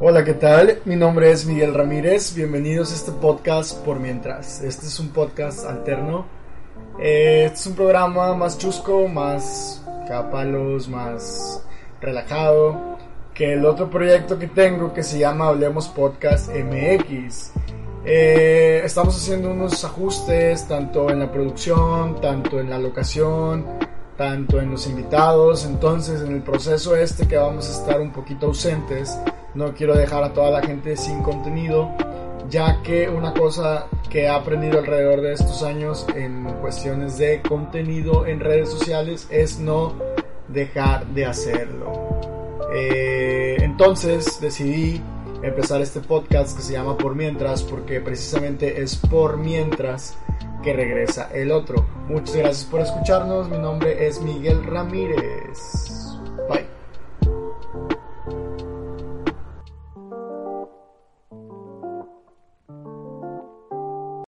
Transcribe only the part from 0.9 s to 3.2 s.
nombre es Miguel Ramírez. Bienvenidos a este